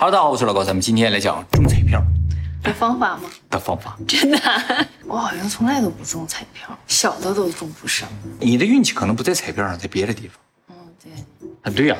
[0.00, 2.00] 哈喽，大家好，我是老高，咱们今天来讲中彩票
[2.62, 3.22] 的方法吗？
[3.50, 3.98] 的方法。
[4.06, 8.08] 真的啊、我好像从来都不中彩票，小的都中不上。
[8.38, 10.38] 你的运气可能不在彩票上，在别的地方。
[10.68, 11.10] 嗯，对，
[11.62, 11.96] 啊，对呀、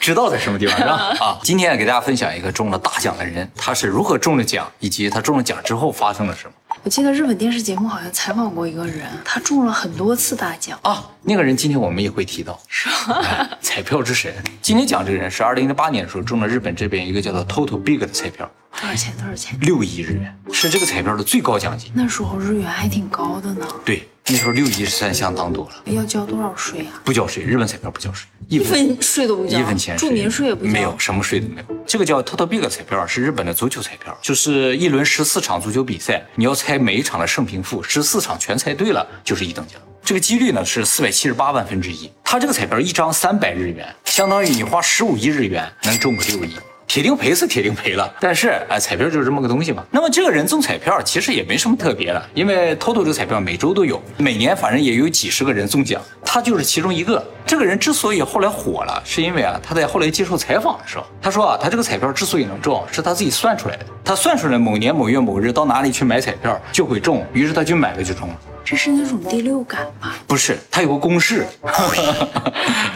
[0.00, 1.14] 知道在什么地方是吧？
[1.20, 6.52] 啊，今天给大家分享一个中了大奖的人，他是如何中了奖，以及他中了奖之后发生了什么
[6.84, 10.78] 我记得日本电视节目好像采访过一个人，他中了很多次大奖。
[10.82, 11.04] 啊。
[11.22, 13.20] 那个人今天我们也会提到，是吧？
[13.22, 14.32] 哎彩票之神。
[14.62, 18.48] 今天讲这个人是二零零八年的时候中了日本这边一个叫做 Total Big 的彩票，
[18.80, 19.14] 多少钱？
[19.16, 19.58] 多少钱？
[19.60, 21.90] 六亿日元，是这个彩票的最高奖金。
[21.94, 23.66] 那时候日元还挺高的呢。
[23.84, 27.00] 对，那时候六亿算相当多了，要交多少税啊？
[27.04, 31.76] 不交税，日本彩票不交税，一一分税都不交，一分钱住民税也不交，没有，什么税都没有。
[31.86, 39.80] 这个叫 Total Big 彩票，是日本的足球彩票，就是一轮十四场足球比赛，你要猜每一场的胜平负，十四场全猜对了就是一等奖。
[40.04, 42.08] 这个几率呢是四百七十八万分之一。
[42.22, 46.54] 它这个彩票一张三百日元，相当于你花十五亿日元能中个六亿。
[46.86, 49.84] 铁定赔是铁定赔了，但是哎，彩票就是这么个东西嘛。
[49.90, 57.22] 那么这个人中彩票其实也没什么特别的，因为 TOTO 这个彩票每周都有，每年反正也有几十个人中奖，他就是其中一个。
[57.44, 63.86] 这个人之所以后来火了，是因为啊，他在后来接受采访的时候，他说啊，他这个彩票之所以能中，是他自己算出来的。
[64.04, 68.36] 他算出来某年某月某日到哪里去买彩票就会中，于是他就买了就中了。
[68.68, 70.16] 这是那种第六感吧？
[70.26, 71.46] 不是，他有个公式，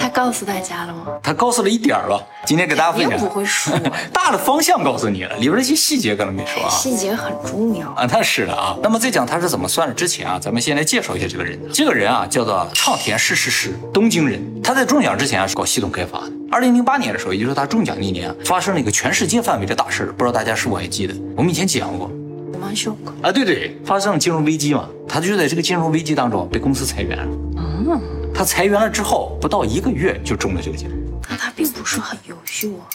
[0.01, 1.07] 他告诉大家了吗？
[1.23, 2.21] 他告诉了一点儿了。
[2.45, 3.73] 今天给大家分享，不会说
[4.13, 6.69] 大的方向告诉你了，里边那些细节可能没说啊。
[6.69, 7.89] 细节很重要。
[7.91, 8.77] 啊，那是的啊。
[8.83, 11.57] 那么在讲他是怎么算的之前啊，咱们先来介绍一下这个人。
[11.73, 14.45] 这个人啊，叫做畅田世世师，东京人。
[14.65, 16.33] 他在中奖之前啊是搞系统开发的。
[16.51, 21.15] 二零零八年的时候，也就是他中奖那年啊，发生了一个全世界范围的大事儿，不知道大家是否还记得？
[21.37, 22.11] 我们以前讲过
[23.23, 24.89] 啊，对对，发生了金融危机嘛。
[25.09, 27.39] 他就在这个金融危机当中被公司裁员了。
[27.57, 28.01] 嗯，
[28.33, 30.89] 他裁员了之后，不到一个月就中了这个奖。
[31.29, 32.87] 那他并不是很优秀啊。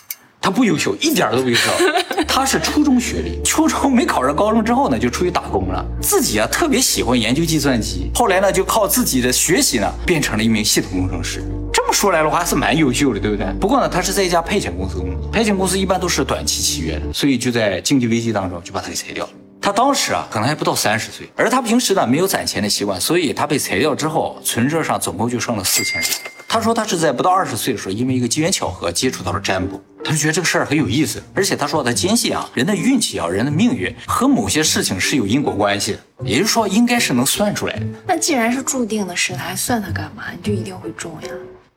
[0.42, 1.72] 他不优秀，一点都不优秀。
[2.28, 5.84] 他是初中学历，初中没考上高中之后呢，就出去打工了。
[6.02, 11.44] 自己啊特别喜欢研究计算机，后来呢就靠自己的学习呢，变成了一名系统工程师。
[11.74, 13.48] 这么说来的话，还是蛮优秀的，对不对？
[13.60, 19.32] 不过呢，他是在一家派遣公司工作，派遣公司一般都是短期契约的，所以就在经济危机当中就把他给裁掉了。
[19.66, 26.00] 他当时啊，可能还不到三十岁，而他平时呢没有攒钱的习惯，所以他被裁掉之后，存折上总共就剩了四千。
[26.48, 37.88] 他说他是在不到二十岁的时候，因为一个机缘巧合接触到了占卜，他就觉得这个事儿很有意思，而且他说他坚信啊，人的运气啊，人的命运和某些事情是有因果关系的，也就是说应该是能算出来的。
[38.06, 40.26] 那既然是注定的事，他还算它干嘛？
[40.32, 41.30] 你就一定会中呀？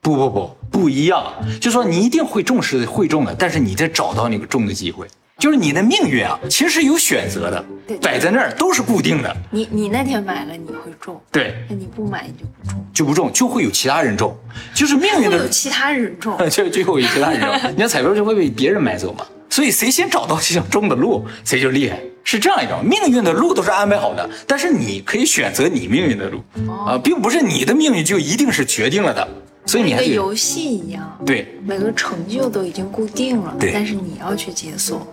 [0.03, 5.07] 不不不，不一样，就说你一定会中是会中的，但是你得找到那个中的机会。
[5.39, 9.37] 就是你的命运啊，其实是有选择的对，摆在那儿都是固定的。
[9.53, 14.37] 你你那天买了你会中，对，那你不买你就不中，就不中，就会有其他人中，
[14.75, 16.37] 就是命运的，会有其他人中。
[16.51, 17.49] 就就会有其他人中。
[17.71, 22.01] 你看彩票就会被别人买走嘛，所以谁先找到这条中的路，谁就厉害。
[22.25, 26.43] 是这样一种命运的路都是安排好的，但是你可以选择你命运的路。
[26.85, 29.27] 啊、并不是你的命运就一定是决定了的，
[29.67, 33.71] 所以你跟还得游戏一样，对，每个成就都已经固定了，对。
[33.73, 35.07] 但是你要去解锁。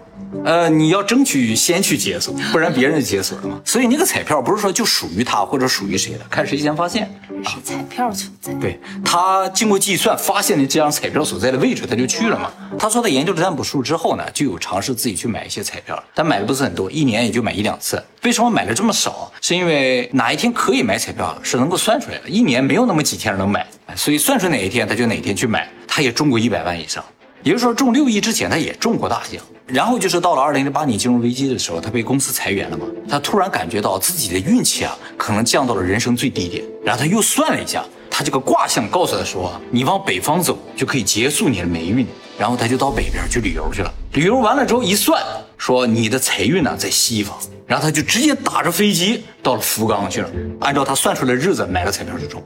[0.44, 3.60] 呃，你要争取先去解锁，不然别人就解锁了嘛。
[3.64, 7.10] 所以那个彩票不是说就属于他或者属于谁的，看谁先发现。
[7.44, 8.54] 是彩票存在。
[8.54, 12.52] 对他经过计算，发现了这张彩票所在的位置，他就去了嘛。
[12.78, 18.04] 他说他研究了占卜术之后呢，就有尝试自己去买一些彩票，但买的不是很多，一年也就买一两次。
[18.24, 19.32] 为什么买的这么少？
[19.42, 23.66] 是因为哪一天可以买彩票是能够算出来的，一年没有那么几天能买，
[23.96, 25.70] 所以算出哪一天他就哪一天去买。
[25.88, 27.04] 他也中过一百万以上。
[27.44, 29.42] 也就是说，中六亿之前他也中过大奖。
[29.68, 36.64] 然后就是到了二零零八年金融危机的时候，他被公司裁员了嘛，他突然感觉到自己的运气啊，可能降到了人生最低点。
[36.84, 42.06] 然后他又算了一下，他这个卦象告诉他说，你往北方走就可以结束你的霉运。
[42.38, 43.92] 然后他就到北边去旅游去了。
[44.12, 45.24] 旅游完了之后一算，
[45.58, 47.36] 说你的财运呢在西方。
[47.66, 52.44] 然后他就直接打着飞机到了福冈去了，按照他算出来的日子买了彩票就中。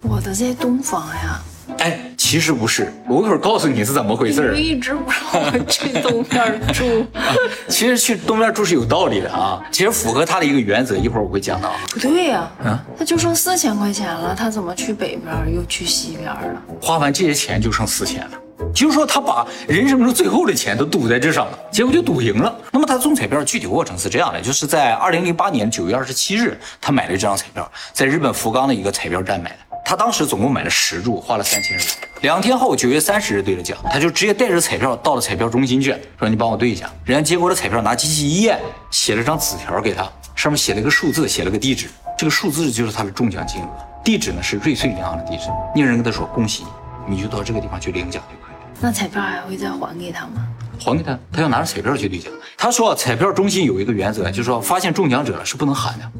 [0.00, 1.42] 我的在东方呀，
[1.82, 4.52] 哎，其实不是，我一会儿告诉你是怎么回事儿。
[4.54, 7.04] 你一直不让我去东边住，
[7.68, 11.72] 其实去东边住是有道理的啊，其实符合他的一个原则，一会儿我会讲到。
[11.90, 16.62] 不对呀、嗯他就剩四千块钱了，他怎么去北边儿又去西边儿了？
[16.80, 18.38] 花完这些钱就剩四千了，
[18.72, 22.56] 就是说他把人生中最后的钱都赌在这上了，结果就赌赢了。
[22.70, 29.56] 那么他中彩票具体过程是这样的，就是在二零零八年九月二十七日，他买了这张彩票，在日本福冈的一个彩票站买的。
[29.84, 32.08] 他当时总共买了十注，花了三千日元。
[32.22, 36.88] 两天后，九月三十日兑了奖，他就直接带着彩票到了彩票中心去，说你帮我兑一下。
[37.04, 43.68] 人家接过了彩票，拿机器一验，写了张纸条给他，上面写了个数字，写了个地址，这个数字就是他的中奖金额，
[44.04, 45.44] 地址呢是瑞穗银行的地址。
[45.74, 46.64] 那人跟他说恭喜
[47.06, 48.70] 你，你就到这个地方去领奖就可以了。
[48.80, 50.46] 那彩票还会再还给他吗？
[50.78, 52.32] 还给他，他要拿着彩票去兑奖。
[52.56, 56.12] 他说彩票中心有一个原则，就是说发现中奖者了是不能喊的。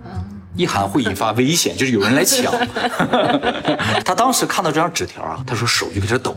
[0.57, 2.53] 一喊会引发危险， 就是有人来抢。
[4.05, 6.37] 他当时看到这张纸条啊，他说手就开始抖，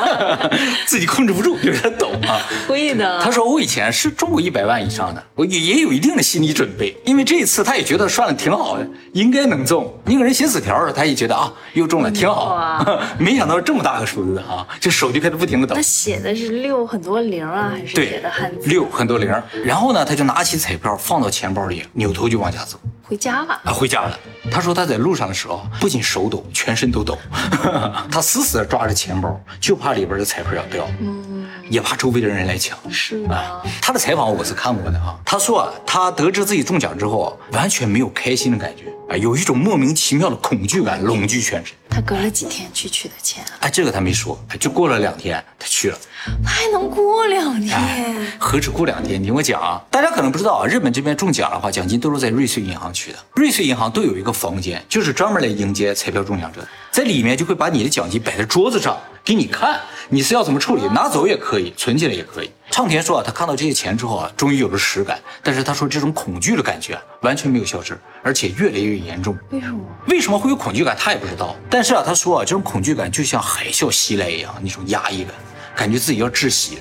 [0.86, 2.40] 自己控制不住就开始抖啊。
[2.68, 3.20] 会的。
[3.22, 9.92] 他说我以前是中过一百万以上的，我也也有一定的心理准备，因为这一次他也觉得算的挺好的，应该能中。
[10.04, 12.84] 那个人写纸条的时候，他也觉得啊又中了，挺好。
[13.18, 15.74] 没想到这么大个数字啊，这手就开始不停的抖。
[15.74, 18.68] 他写的是六很多零啊，还是写的汉字？
[18.68, 19.30] 六很多零。
[19.64, 22.78] 然后呢，他就拿起彩票放到钱包里，扭头就往家走。
[23.10, 23.72] 回家了啊！
[23.72, 24.16] 回家了。
[24.52, 27.18] 他说他在路上的时候，不仅手抖，全身都抖。
[28.08, 32.78] 他死死的抓着钱包，就怕里边的彩票要掉，嗯，也怕周围的人来抢。
[32.88, 35.18] 是啊，他的采访我是看过的啊。
[35.24, 41.74] 他说啊，他得知自己中奖之后，完全没有开心的感觉啊，有一种莫名其妙的恐惧感笼聚全身。
[41.90, 43.44] 他隔了几天去取的钱？
[43.58, 45.98] 哎，这个他没说，就过了两天，他去了。
[46.44, 48.14] 他还能过两天？
[48.38, 49.20] 何止过两天？
[49.20, 53.18] 你听我讲啊，大家可能不知道啊，日本这边中奖的话，奖金都是在瑞穗银行取的。
[53.34, 60.82] 瑞穗银行都有一个房间，就是专门来迎接彩票中奖者，在里面就会把你的奖金摆在桌子上给你看，你是要怎么处理？
[60.94, 62.50] 拿走也可以，存起来也可以。
[62.70, 69.36] 畅田说啊，他看到这些钱之后啊，终于有了实感，但是他说这种恐惧的感觉完全没有消失，而且越来越严重。
[69.50, 69.80] 为什么？
[70.06, 70.96] 为什么会有恐惧感？
[70.98, 71.56] 他也不知道。
[71.68, 75.34] 但是啊，他说啊，这种恐惧感就像海啸袭来一样，那种压抑感，
[75.74, 76.78] 感觉自己要窒息。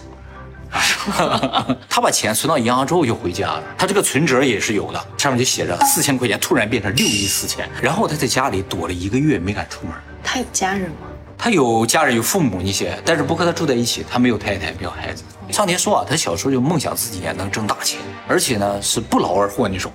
[1.89, 7.67] 他把钱存到银行之后就回家了，他这个存折也是有的，上面就写着四千块钱，突然变成六亿四千。
[7.81, 9.95] 然后他在家里躲了一个月，没敢出门。
[10.23, 11.07] 他有家人吗？
[11.35, 14.05] 他有家人，有父母那些，但是不和他住在一起。
[14.07, 15.23] 他没有太太，没有孩子。
[15.51, 19.91] 上田说啊，他小时候就梦想自己也能挣大钱，而且呢是不劳而获那种。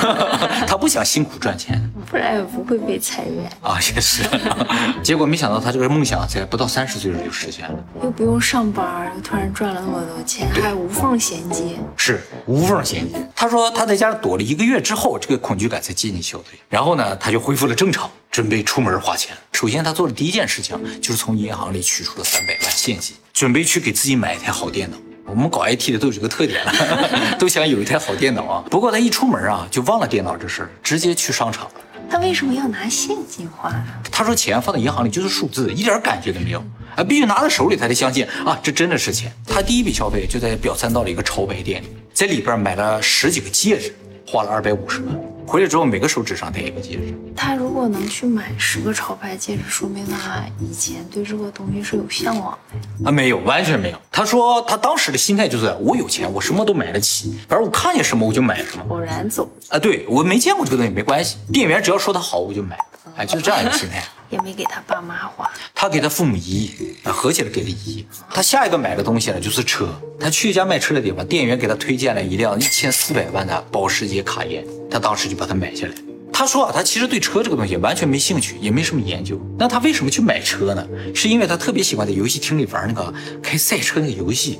[0.66, 1.78] 他不想辛苦赚钱，
[2.10, 3.78] 不然也不会被裁员啊。
[3.94, 4.22] 也是，
[5.02, 11.62] 结果没想到他这个梦想在不到三十岁时候就实现了，又不用上班，又突然赚了那么多钱，还无缝衔接。
[11.96, 13.18] 是无缝衔接。
[13.34, 18.08] 他说他在家躲了一个月之后，这个恐惧感才渐渐消退，然后呢他就恢复了正常。
[18.34, 19.32] 准备出门花钱。
[19.52, 24.96] 首先，他做的第一件事情就是从银行里取出了三百万现金，准备去给自己买一台好电脑。
[25.24, 26.60] 我们搞 IT 的都有这个特点，
[27.38, 28.64] 都想有一台好电脑啊。
[28.68, 31.74] 不过他一出门啊，就忘了电脑这事儿，直接去商场了。
[32.10, 33.84] 他为什么要拿现金花呢？
[34.10, 36.58] 他说钱放在银行里就是数字，一点感觉都没有
[36.96, 39.32] 啊，必须拿在手里他才相信啊，这真的是钱。
[39.46, 43.94] 他第一笔消费就在表参道的一个潮牌店里，在里边买了十几个戒指，
[44.26, 45.14] 花了二百五十万。
[45.46, 47.14] 回来之后，每个手指上戴一个戒指。
[47.36, 53.12] 他如果能去买十个潮牌戒指，说明他以前对这个东西是有向往的啊？
[53.12, 53.98] 没有，完全没有。
[54.10, 58.84] 他说他当时的心态就是，我有钱，我什么都买得起，反正我看见什么我就买什么。
[58.88, 59.78] 偶然走啊？
[59.78, 62.78] 对我没见过这个东西没关系，店员只要说它好我就买，
[63.16, 64.02] 哎，就是这样一个心态。
[64.34, 68.04] 也没给他爸妈花，他给他父母一亿，啊，合起来给了一亿。
[68.30, 69.88] 他下一个买的东西呢就是车，
[70.18, 75.94] 他去一家卖车的地方，店员给他推荐了一辆一千四百万的保时捷卡宴，他当时就把它买下来。
[76.32, 79.40] 他说啊，他其实对车这个东西完全没兴趣，也没什么研究。
[79.56, 80.84] 那他为什么去买车呢？
[81.14, 84.58] 是因为他特别喜欢在游戏厅里玩那个开赛车那个游戏，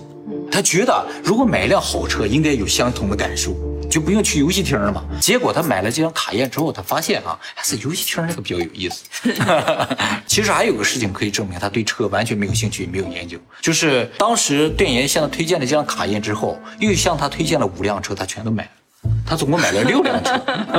[0.52, 3.56] 他觉得如果买一辆好车，应该有相同的感受。
[3.94, 5.05] 就不用去游戏厅了嘛。
[5.20, 9.05] 结果他买了这张卡宴之后，他发现啊，还是游戏厅那个比较有意思。
[10.26, 18.70] 其实还有个事情可以证明他对车完全没有兴趣，没有研究，就是当时店员向他推荐了这张卡宴之后，又向他推荐了五辆车，他全都买了。
[19.24, 20.32] 他总共买了六辆车，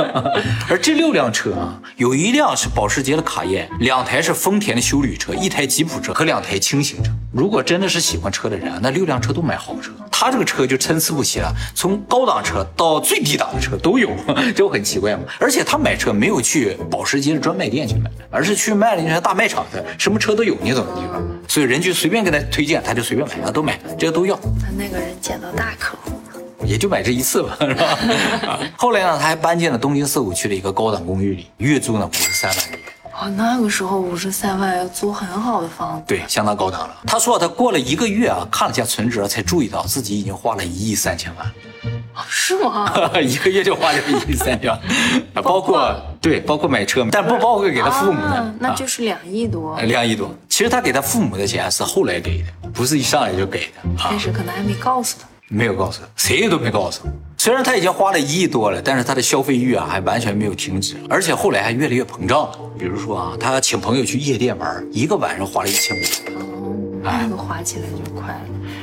[0.68, 7.10] 而这六辆车啊，有一辆是保时捷的卡宴，两台是丰田的修旅车，一台吉普车和两台轻型车。
[7.32, 9.92] 如果真的是喜欢车的人，那六辆车都买豪车。
[10.18, 14.08] 他这个车就参差不齐了，从高档车到最低档的车都有，
[14.56, 15.24] 就很奇怪嘛。
[15.38, 24.34] 而且他买车没有去保时捷的专卖店去买，而是去卖了那些大卖场的，什么车都有你怎么地方，所以人就随便给他推荐，他就随便买，他，都买，这个都要。
[24.36, 26.12] 他那个人捡到大客户。
[26.64, 27.98] 也就买这一次吧，是吧？
[28.74, 32.80] 后来呢，他还搬进了东京涩谷区的一个高档公寓里，月租呢五十三万日元。
[33.18, 36.96] 哦，那个时候五十三万要租很好的房子，对，相当高档了。
[37.06, 41.46] 他说他过了一个月啊，看了下存折，才注意到自己已经花了一亿三千万。
[42.28, 42.90] 是吗？
[43.20, 44.80] 一个月就花了一亿三千万，
[45.44, 49.78] 包括对，包括买车，但不包括给他父母的，那就是两亿多。
[49.80, 53.88] 两亿多，其实他给他父母的钱是后来给的，不是一上来就给的。
[53.98, 55.26] 开始可能还没告诉他。
[55.48, 57.02] 没有告诉他，谁都没告诉。
[57.38, 62.50] 虽然他已经花了一亿多了，但是他的消费欲啊还完全没有停止，而且后来还越来越膨胀。
[62.76, 66.00] 比如说啊，他请朋友去夜店玩，一个晚上花了一千五。
[66.36, 68.40] 哦，那个花起来就快了。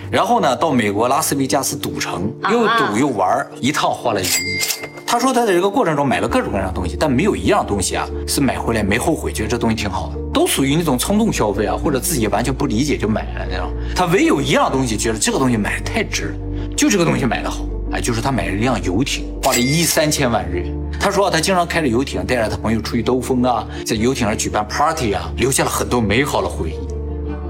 [0.10, 4.60] 然后呢，到美国拉斯维加斯赌城，又赌又玩，一趟花了一亿。
[5.06, 10.18] 他说他在这个过程中买了各种各样的东西，但没有一样东西啊是买回来没后悔，觉得这东西挺好的。
[10.34, 13.70] 都属于那种冲动消费啊，或者自己完全不理解就买了那种。
[13.96, 16.36] 他唯有一样东西觉得这个东西买的太值了，
[16.76, 20.74] 就这个东西买的好，哎，就是他买了一辆游艇，花了一三千万日元。
[21.00, 26.76] 他说他经常开着游艇带着他朋友出去兜风啊，在游艇上举办 party 啊，留下了很多美好的回忆。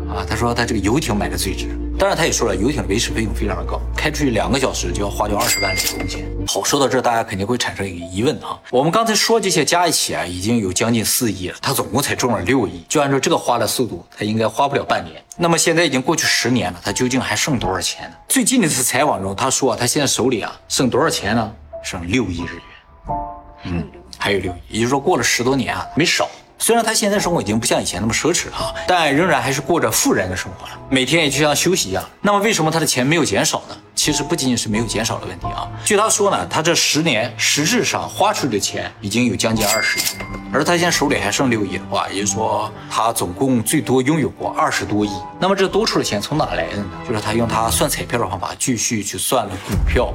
[0.09, 1.67] 啊，他说他这个游艇买的最值。
[1.97, 6.25] 当然，他也说了，游艇的维持费用非常的高，开出去两个小时就要花掉二十万里的工钱。
[6.47, 15.23] 好，说到这，大家肯定会产生一个疑问啊，我们刚才说这些加一起啊，已经有将近四亿了，他总共才中了六亿，就按照这个花的速度，他应该花不了半年。
[15.37, 18.15] 那么现在已经过去十年了，他究竟还剩多少钱呢？
[18.27, 21.51] 最近的一次采访中，他说他现在手里啊剩多少钱呢？
[21.83, 22.61] 剩六亿日元。
[23.65, 26.27] 嗯，还有六亿，也就是说过了十多年啊，没少。
[26.63, 32.01] 虽然他现在生活已经不像以前那么奢侈了，但仍然还是过着富人的生活了，每天也就像休息一样。
[32.21, 33.75] 那么为什么他的钱没有减少呢？
[33.93, 35.67] 其实不仅仅是没有减少的问题啊。
[35.83, 40.03] 据他说呢，他这十年实质上花出去的钱已经有将近二十亿，
[40.53, 45.11] 而他现在手里还剩六亿的话，也就是说他总共最多拥有过二十多亿。
[45.41, 46.85] 那么这多出的钱从哪来的呢？
[47.05, 50.13] 就是他用他算彩票的方法继续去算了股票，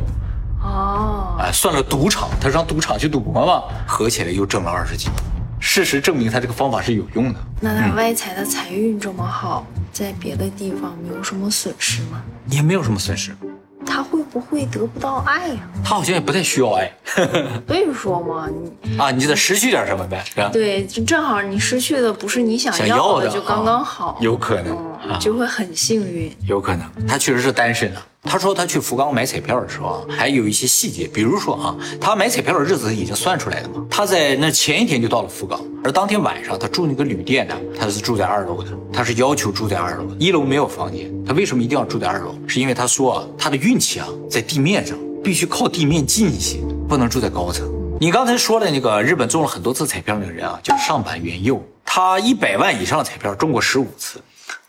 [0.62, 5.37] 哦，哎，算了赌场，他上赌场去赌博嘛，合起来又挣了二十几亿。
[5.70, 7.38] 事实证明，他这个方法是有用的。
[7.60, 12.22] 那他外财的财运这么好，在别的地方没有什么损失吗？
[12.48, 13.36] 也没有什么损失。
[13.84, 15.60] 他会不会得不到爱呀？
[15.84, 16.90] 他好像也不太需要爱。
[17.68, 18.48] 所以说嘛，
[18.82, 20.48] 你啊，你就得失去点什么呗，是吧？
[20.50, 24.16] 对，就正好你失去的不是你想要的，就刚刚好。
[24.22, 24.74] 有可能，
[25.20, 26.30] 就会很幸运。
[26.46, 28.04] 有可能，他确实是单身啊。
[28.24, 33.86] 他说他去福冈买彩票的时候啊，还有一些细节，比如说啊，他买彩票的日子已经算出来了嘛。
[33.88, 41.10] 他在那前一天就到了福冈，而当天晚上他住那个旅店呢，他是住在二楼的，他是要求住在二楼，一楼没有房间。
[41.24, 42.34] 他为什么一定要住在二楼？
[42.46, 47.66] 是因为他说啊，他的运气啊在地面上，必须靠地面近一些，不能住在高层。
[48.00, 54.20] 你刚才说的那个日本中了很多次彩票那个人啊，叫上坂元佑，他一百万以上的彩票中过十五次，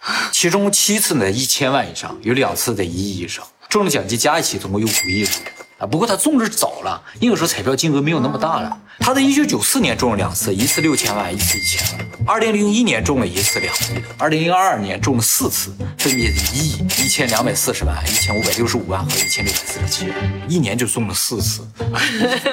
[0.31, 3.45] 其中七次呢一千万以上，有两次在一亿以上。
[3.67, 5.23] 中了奖金加一起总共有五亿
[5.79, 5.87] 啊！
[5.87, 8.77] 不过他中的早了，那个时候彩票金额没有那么大了。
[8.99, 12.05] 他在一九九四年中了两次，一次六千万，一次一千万。
[12.27, 20.17] 二零零一年中了一次两亿的，二零零二年中了四次，分别是一亿、一千两百四十万、一千五百六十五万和一千六百四十七万，
[20.49, 21.65] 一年就中了四次，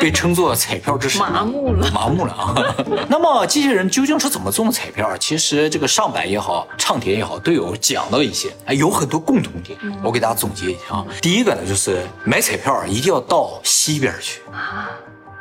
[0.00, 1.21] 被称作彩票之神。
[1.21, 2.54] 麻木了，麻木了啊！
[3.11, 5.18] 那么这些人究竟是怎么中的彩票？
[5.18, 9.76] 其实这个上百也好，唱田也好，都有讲到一些，哎，有很多共同点。
[10.00, 14.90] 我给大家总结一下啊，第一个呢，就是买彩票一定要到西边去啊。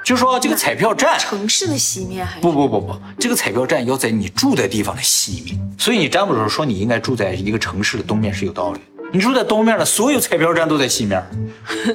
[0.03, 8.79] 就说这个彩票站，城市的西面还是不不不不，这个彩票站要在你住的地方的西面，所以你占卜的时候说你应该住在一个城市的东面是有道理。
[9.16, 11.24] 你住在东面的所有彩票站都在西面，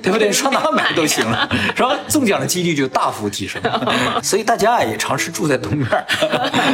[0.02, 0.32] 对不对？
[0.32, 1.46] 上哪买都行了，
[1.76, 1.94] 是吧？
[2.08, 3.60] 中奖的几率就大幅提升。
[4.24, 5.86] 所以大家也尝试住在东面，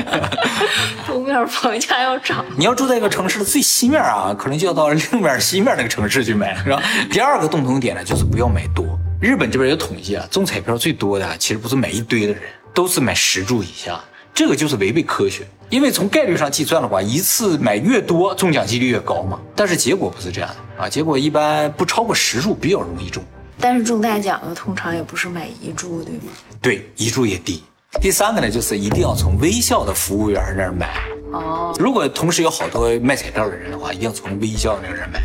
[1.05, 2.45] 东面房价要涨。
[2.57, 6.81] 你要住在一个城市的最西面啊，可能就要到另面西面那个城市去买，是吧？
[7.11, 8.87] 第二个共同点呢，就是不要买多。
[9.21, 12.41] 日本这边有统计啊，中彩票最多的其实不是买一堆的人，
[12.73, 13.99] 都是买十注以下，
[14.37, 15.47] 这个就是违背科学。
[15.71, 19.41] 因为从概率上计算的话，一次买越多，中奖几率越高嘛。
[19.57, 23.25] 但是结果不是这样的啊，结果一般不超过十注比较容易中。
[23.59, 26.25] 但是中大奖的通常也不是买一注，对吗？
[26.61, 27.65] 对，一注也低。
[27.99, 31.01] 第三个呢，就是一定要从微笑的服务员那儿买。
[31.33, 35.23] 哦，如果同时有好多卖彩票的人的话，一定要从微笑那个人买。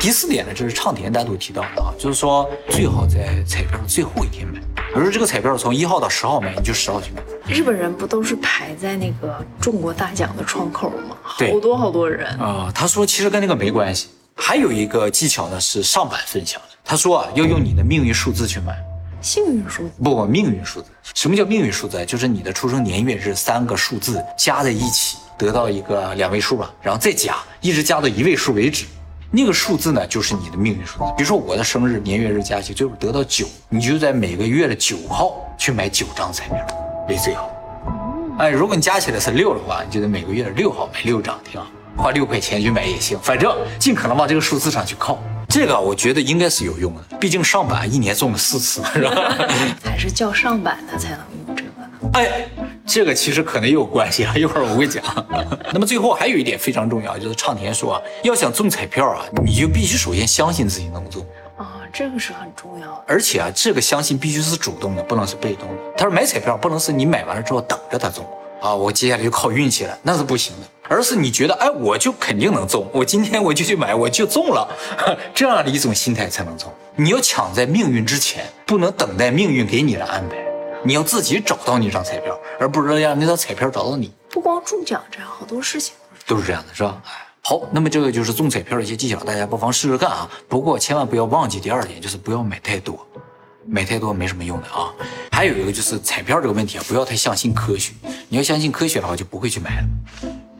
[0.00, 4.60] 第四点呢，就是唱田单独提到的啊，就是说最好在彩票最后一天买。
[4.60, 7.22] 比如说这个彩票从一号到十号买，你就十号去买。
[7.52, 11.16] 日本人不都是排在那个中国大奖的窗口吗？
[11.36, 12.70] 对，好多好多人啊。
[12.72, 14.08] 他说其实跟那个没关系。
[14.36, 16.68] 还有一个技巧呢，是上版分享的。
[16.84, 18.78] 他说啊，要用你的命运数字去买。
[19.20, 19.90] 幸运数字？
[20.02, 20.86] 不，命运数字。
[21.12, 22.06] 什么叫命运数字？
[22.06, 28.86] 就是你的出生年月日三个数字加在一起，得到一个两位数吧，然后再加，一直加到一位数为止。
[29.30, 31.12] 那个数字呢，就是你的命运数字。
[31.16, 36.56] 比如说我的生日年月日加起，最后得到九，你就在每个月的九号去买九张彩票
[37.08, 37.50] 为最好。
[38.38, 41.66] 哎，如果你加起来是六的话，你就得每个月的六号买六张，挺好，
[41.96, 45.18] 花六块钱去买也行，反正尽可能往这个数字上去靠。
[45.46, 49.10] 这个我觉得应该是有用的，毕竟上板一年中了四次，是吧？
[49.84, 51.64] 还是叫上板的才能用这。
[52.14, 52.48] 哎。
[52.90, 55.04] 这个其实可能也有关系啊，一会儿我会讲。
[55.74, 61.22] 那么最后还有一点非常重要，就是畅田说啊，要想中彩票啊，你就必须首先相信自己能中
[61.58, 63.04] 啊，这个是很重要的。
[63.06, 65.74] 而且啊，这个相信必须是主动的，不能是被动的。
[65.98, 68.26] 他说买彩票不能是你买完了之后等着它中
[68.62, 70.66] 啊，我接下来就靠运气了，那是不行的。
[70.88, 74.66] 而是你觉得哎，我就肯定能中，我今天我就去买，我就中了，
[75.34, 76.72] 这样的一种心态才能中。
[76.96, 80.47] 你要抢在命运之前，不能等待命运给你的安排。
[80.84, 84.12] 你要自己找到那张彩票，而不是让那张彩票找到你。
[84.30, 85.94] 不光中奖这样，好多事情
[86.26, 87.00] 都是这样的，是吧？
[87.06, 87.10] 哎，
[87.42, 90.30] 好，那么这个就是中彩票的一些技巧，大家不妨试试看啊。
[90.48, 93.06] 不过千万不要忘记第二点，就是不要买太多，
[93.66, 94.92] 买太多没什么用的啊。
[95.32, 97.92] 还有一个就是彩票这个问题啊，不要太相信科学。
[98.28, 99.86] 你要相信科学的话，就不会去买了，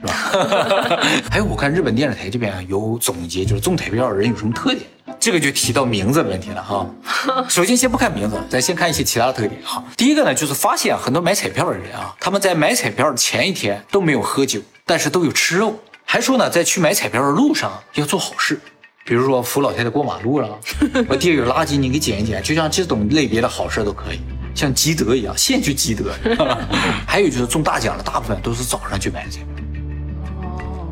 [0.00, 1.02] 是吧？
[1.30, 4.84] 还有我看日本电视台这边啊有总结，就是中彩票的人有什么特点。
[5.20, 6.86] 这个就提到名字的问题了哈。
[7.48, 9.82] 首先先不看名字，咱先看一些其他的特点哈。
[9.96, 18.60] 第一个呢，就是发现很多买彩票的人啊，他们在买彩票的前一天都没有喝酒，但是都有吃肉，还说呢，在去买彩票的路上要做好事，
[19.04, 20.48] 比如说扶老太太过马路了，
[21.08, 24.20] 我地上有垃圾你给捡一捡，就像这种类别的好事都可以，
[24.54, 26.12] 像积德一样，先去积德。
[27.06, 29.30] 还有就是中大奖的，大部分都是早上去买的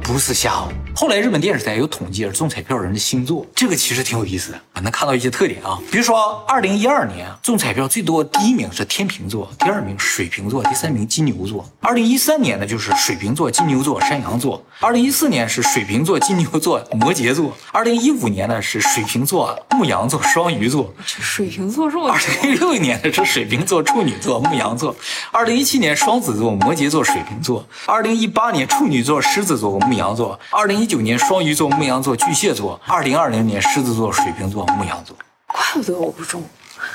[0.07, 0.69] 不是下午。
[0.95, 5.77] 后来日本电视台有统计中彩票人的星座，这个其实挺有意思的，能看到一些特点啊。
[5.91, 11.69] 比如说，二零一二年中彩票最多第一名是天秤座，第二名水瓶座，第三名金牛座。
[11.81, 14.65] 二零一三年呢就是水瓶座、金牛座、山羊座。
[14.79, 17.53] 二零一四年是水瓶座、金牛座、摩羯座。
[17.73, 20.95] 二零一五年呢是水瓶座、牧羊座、双鱼座。
[21.05, 22.09] 水瓶座是我。
[22.09, 24.95] 二零一六年呢是水瓶座、处女座、牧羊座。
[25.33, 27.67] 二零一七年双子座、摩羯座、水瓶座。
[27.87, 36.43] 二零一八年处女座、狮子座、牧羊座，二零一九年双鱼座、牧羊座、巨蟹座，二零二零年狮子座、水瓶座、牧羊座，怪不得我不中，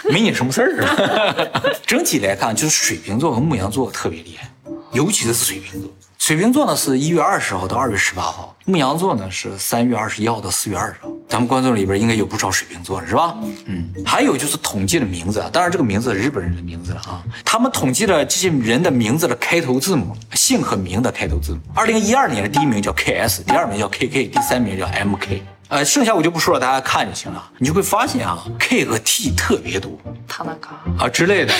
[0.10, 1.62] 没你什么事儿啊。
[1.86, 4.50] 整体来看，就是水瓶座和牧羊座特别厉害，
[4.93, 5.91] 尤其是水瓶座。
[6.22, 11.10] 水瓶座呢是一月二十号到二月十八号，牧羊座呢是三月二十一号到四月二十号。
[11.28, 13.36] 咱们观众里边应该有不少水瓶座的是吧？
[13.66, 17.24] 嗯，还有就是统计的名字，当然这个名字是日本人的名字了啊。
[17.44, 21.60] 他们统计了这些人的名字的开头字母，姓和名的开头字母。
[21.74, 25.42] 二零一二年的第一名叫 KS，第二名叫 KK，第三名叫 MK。
[25.72, 27.42] 呃，剩下我就不说了，大家看就行了。
[27.58, 29.98] 你就会发现啊，K 和 T 特别多，
[30.28, 31.54] 塔纳卡啊之类的，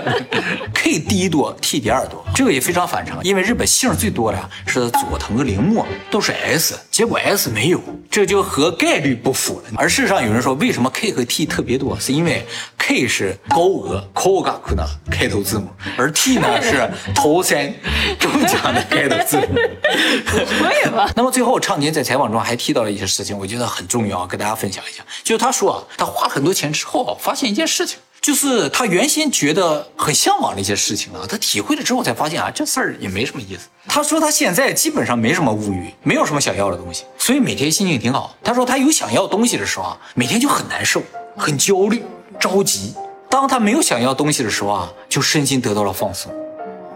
[0.72, 7.78] K 第一多，T 第二多，这个也非常反常，因为日本姓最多的是佐藤和铃木，都是 S，结果 S 没有，
[8.10, 9.72] 这就和概率不符了。
[9.76, 12.46] 而事实上，有人说为什么 K 和 T 特别多，是因为
[12.78, 17.70] K 是高额 Kogaku 的开头字母，而 T 呢 是头三
[18.18, 19.58] 中奖的开头字母。
[20.24, 21.10] 不会吧？
[21.14, 23.41] 那么最后，畅田在采访中还提到了一些事情。
[23.42, 25.02] 我觉得很重要，跟大家分享一下。
[25.24, 33.62] 就是他说啊，他花了很多钱之后，发现一件事情，就是他原先觉得很向往的一些事情啊，他体会了之后才发现啊，这事儿也没什么意思。
[33.88, 38.32] 他说他现在基本上没什么物欲，没有什么想要的东西，所以每天心情挺好。
[38.44, 41.02] 他说他有想要东西的时候啊，每天就很难受，
[41.36, 42.04] 很焦虑、
[42.38, 42.94] 着急；
[43.28, 46.32] 当他没有想要东西的时候啊，就身心得到了放松。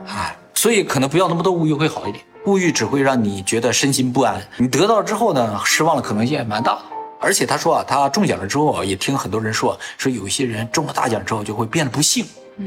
[0.06, 2.24] 哎，所以可能不要那么多物欲会好一点。
[2.46, 6.82] 物欲只会让你觉得身心不安，你得到了之后呢，失望的可能性也蛮大的。
[7.18, 12.24] 而且他说啊，他中奖了之后，也听很多人说，说有一些人中了大奖之后就会变得不幸。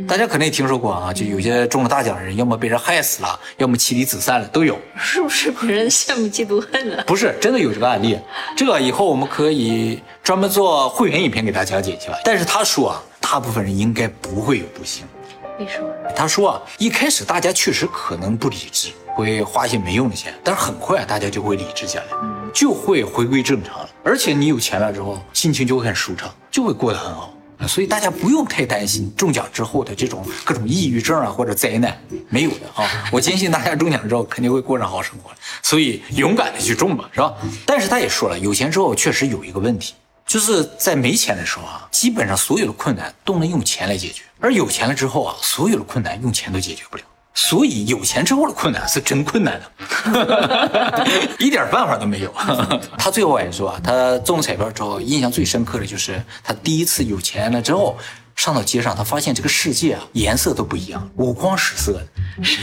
[0.07, 4.77] 大家可能也听说过啊，就有些中了大奖的人，要么被人害死了，要么妻离子散了，都有。
[4.97, 7.01] 是不是别人羡慕嫉妒恨呢？
[7.07, 8.19] 不是，真的有这个案例。
[8.57, 12.11] 这个以后我们可以专门做会员影片给大家讲解一下。
[12.25, 15.05] 但是他说啊，大部分人应该不会有不幸。
[15.57, 15.87] 为什么？
[16.15, 18.89] 他说啊，一开始大家确实可能不理智。
[19.19, 22.17] 会花一些没用的钱，但是很快大家就会理智下来，
[22.53, 23.89] 就会回归正常了。
[24.03, 27.33] 而且你有钱了之后，心情就会很舒畅，就会过得很好。
[27.67, 32.89] 所以大家不用太担心中奖之后的这种各种抑郁症啊或者灾难，没有的啊。
[33.11, 35.29] 我坚信大家中奖之后肯定会过上好生活。
[35.61, 37.33] 所以勇敢的去中吧，是吧？
[37.65, 39.93] 但是他也说了，有钱之后确实有一个问题，
[40.25, 47.03] 就是在没钱的时候啊，基本上所有的困难都能用钱来解决；而有钱了之后啊，所有的困难用钱都解决不了。
[47.41, 51.07] 所以有钱之后的困难是真困难的，
[51.39, 52.33] 一点办法都没有。
[52.99, 57.97] 他最后还说啊，他中彩票之后，印象最深刻的就是他第一次有钱了之后。
[58.39, 62.07] 上到街上，他发现这个世界啊，颜色都不一样，五光十色的。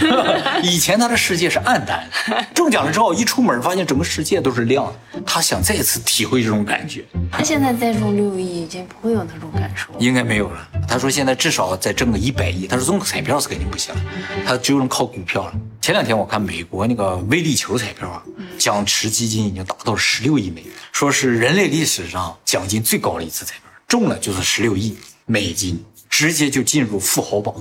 [0.65, 5.21] 以前他的世界是暗淡的，中奖了之后一出门，发现整个世界都是亮的。
[5.27, 7.05] 他想再次体会这种感觉。
[7.31, 10.67] 他现在再中六亿，已经不会有那种感受，应该没有了。
[10.89, 14.01] 他说现在至少再挣个一百亿，他说中彩票是肯定不行了，
[14.47, 15.53] 他只有能靠股票了。
[15.83, 18.23] 前两天我看美国那个威力球彩票啊，
[18.57, 24.97] 奖池基金已经达到了十六亿美元，说是人类历史上奖金最高的一次彩票，中了就是十六亿。
[25.27, 27.55] 美金直接就进入富豪榜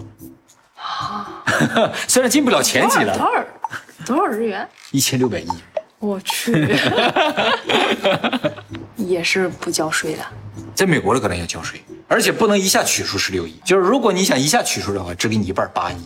[0.77, 1.43] 啊！
[2.07, 3.43] 虽然进不了前几了，多少
[4.05, 4.67] 多少日元？
[4.91, 5.47] 一千六百亿。
[5.97, 6.53] 我去，
[8.95, 10.23] 也是不交税的。
[10.75, 13.59] 在美国的可能要交税，而且不能一下取出十六亿。
[13.65, 15.97] 就是如果你想一下取出的话，只给你一半八亿。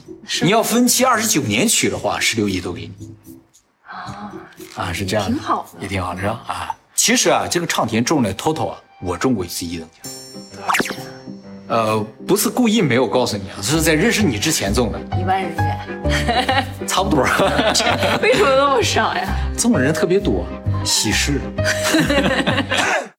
[0.42, 3.14] 你要分期二十九年取的话，十六亿都给你。
[3.86, 4.32] 啊
[4.76, 6.44] 啊，是这样，挺好的，也挺好的，是吧？
[6.48, 10.12] 啊，其实啊，这个畅田中的 total 啊，我中过一次一等奖。
[10.54, 10.96] 多少钱？
[11.70, 17.22] 呃，不是故意没有告诉你啊，这是在认识你之前中的，一万日元，差不多。
[18.24, 19.28] 为什么那么少呀？
[19.56, 20.46] 中的人特别多，
[20.84, 21.40] 喜事。